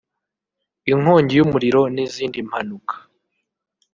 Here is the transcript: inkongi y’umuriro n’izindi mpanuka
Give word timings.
inkongi 0.91 1.33
y’umuriro 1.39 1.81
n’izindi 1.95 2.39
mpanuka 2.47 2.93